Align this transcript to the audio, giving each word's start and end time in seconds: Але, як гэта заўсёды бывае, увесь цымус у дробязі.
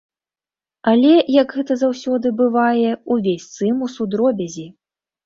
Але, 0.91 1.11
як 1.41 1.53
гэта 1.57 1.77
заўсёды 1.81 2.31
бывае, 2.39 2.89
увесь 3.17 3.47
цымус 3.55 3.93
у 4.07 4.09
дробязі. 4.15 4.65